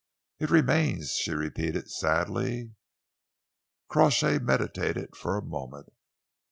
[0.39, 2.71] "It remains," she repeated sadly.
[3.87, 5.93] Crawshay meditated for a moment.